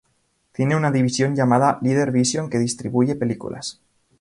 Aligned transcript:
Tiene 0.51 0.75
una 0.75 0.89
división 0.89 1.35
llamada 1.35 1.77
Leader 1.83 2.11
Vision 2.11 2.49
que 2.49 2.57
distribuye 2.57 3.13
películas. 3.13 3.81